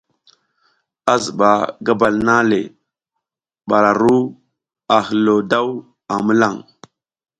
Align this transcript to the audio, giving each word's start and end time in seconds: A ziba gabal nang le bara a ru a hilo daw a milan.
A 1.13 1.15
ziba 1.23 1.51
gabal 1.85 2.15
nang 2.27 2.45
le 2.51 2.59
bara 3.69 3.91
a 3.95 3.97
ru 4.01 4.15
a 4.95 4.97
hilo 5.07 5.35
daw 5.51 5.67
a 6.13 6.15
milan. 6.25 6.55